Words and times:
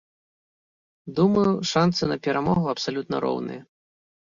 Думаю, 1.19 1.51
шанцы 1.73 2.03
на 2.11 2.19
перамогу 2.25 2.65
абсалютна 2.75 3.23
роўныя. 3.29 3.61